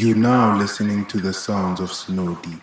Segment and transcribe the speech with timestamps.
[0.00, 2.62] You're now listening to the sounds of Snow Deep.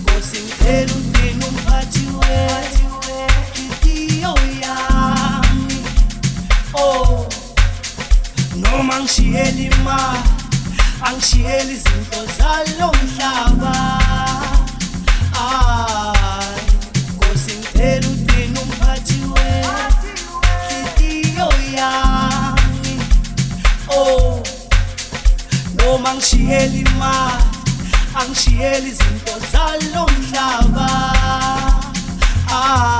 [0.00, 2.90] Nkosi ngicela ugcina umphathi wethu
[3.60, 5.76] Inhliziyo yami
[6.74, 7.28] Oh
[8.62, 10.24] Noma ngishiyela imali
[11.08, 14.09] Angishiyeli izinto zalo mhlaba
[26.10, 27.44] angishiyeli imali
[28.18, 30.88] angishiyeli izinto zalo mhlaba
[32.62, 32.99] ah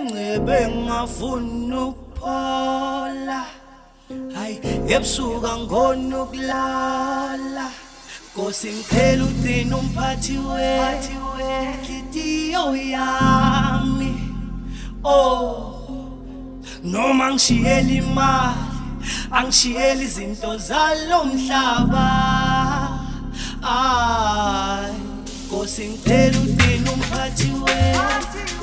[0.00, 3.40] engcebe ngafuna ukuphola
[4.34, 4.54] hayi
[4.94, 7.64] ebusuka ngona ukulala
[8.38, 14.12] Nkosi ngiqhela uqina umphathi wenhliziyo yami
[15.04, 15.40] Oh
[16.92, 18.58] noma ngishiyela imali
[19.36, 22.10] angishiyela izinto zalomhlaba
[23.62, 24.92] ay
[25.46, 28.57] Nkosi ngiqhela uqina umphathi wenhliziyo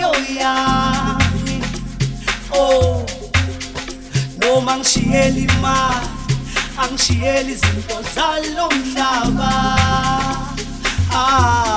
[0.00, 0.54] yoya
[2.54, 3.04] oh
[4.40, 6.06] noma ngishiyela imali
[6.82, 9.52] angishiyeli izinto zalo mhlaba
[11.20, 11.69] ah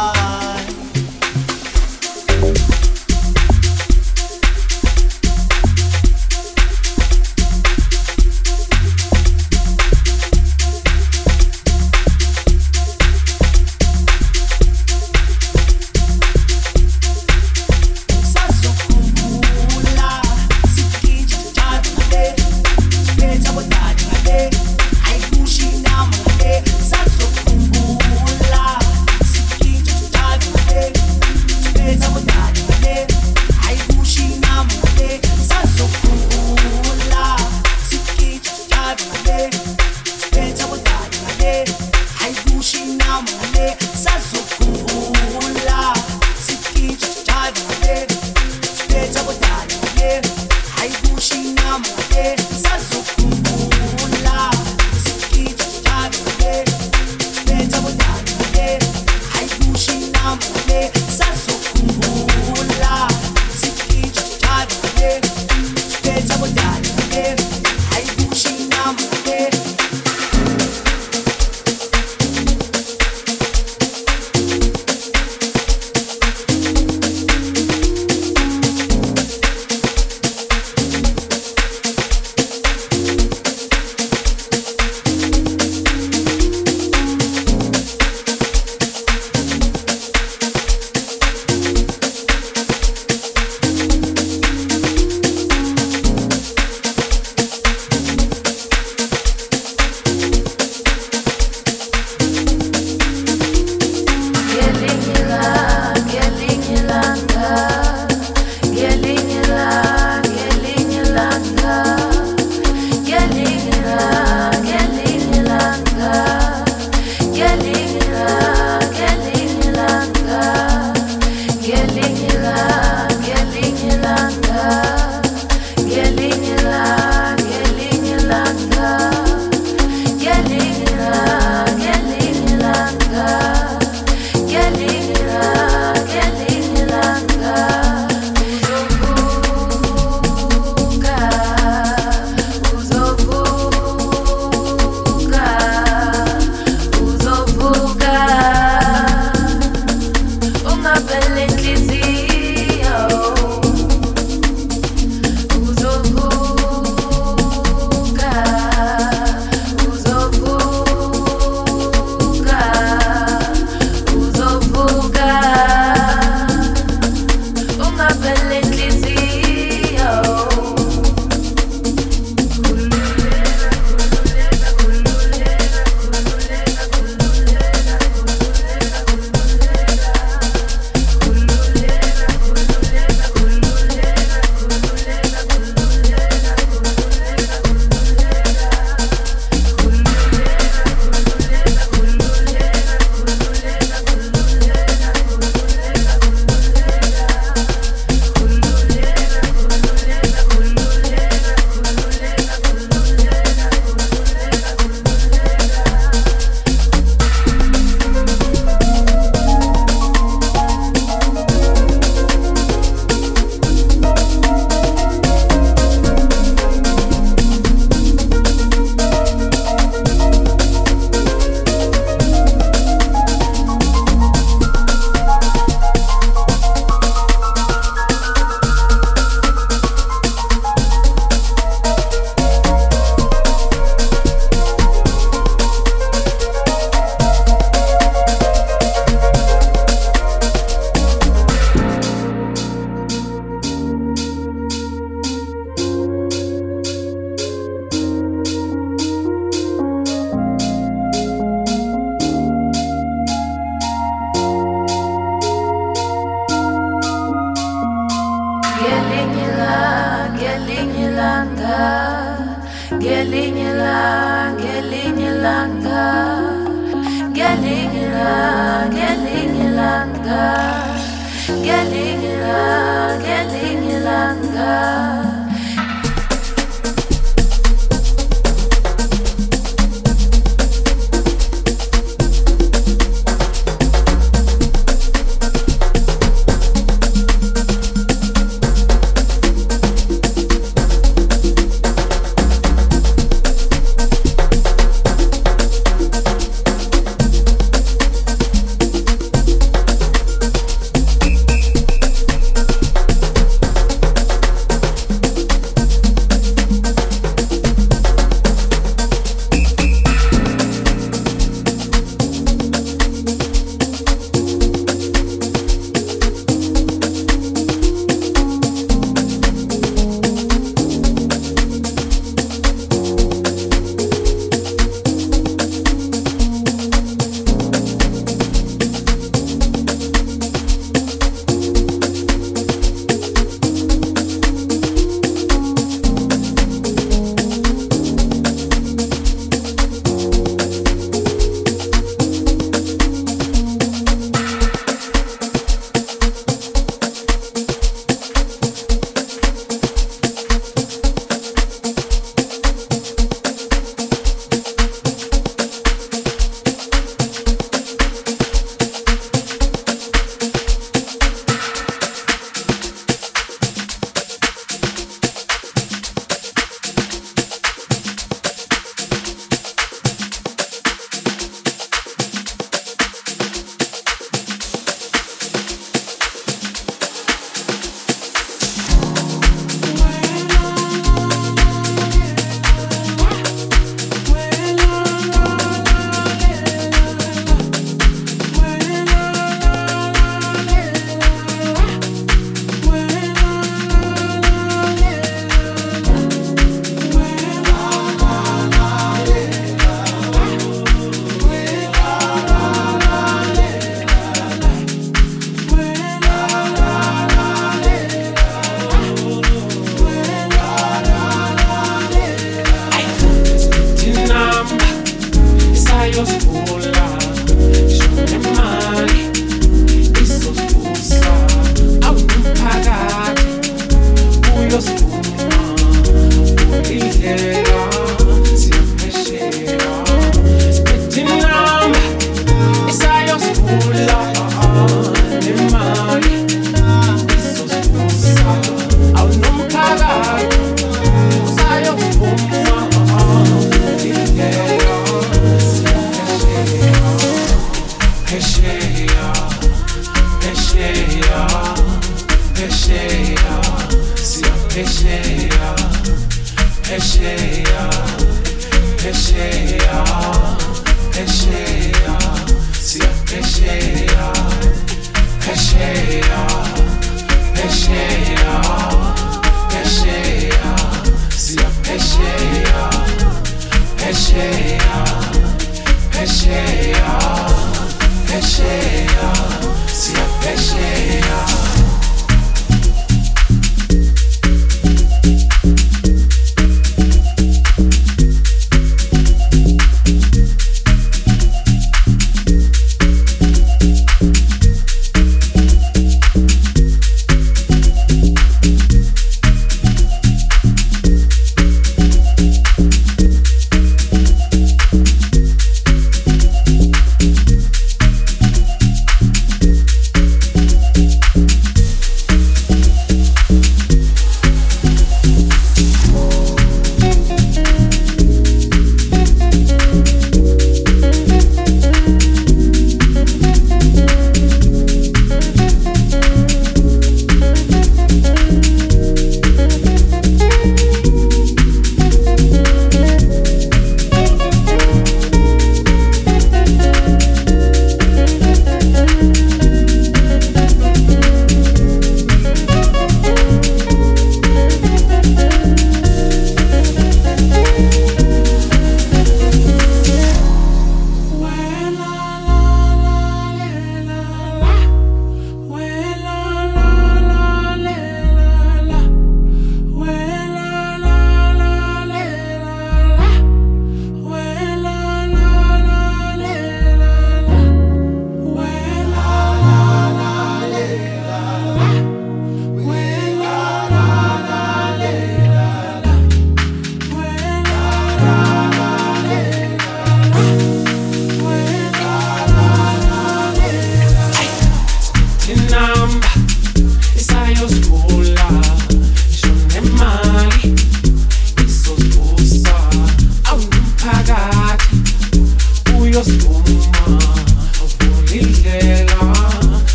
[416.15, 416.82] labios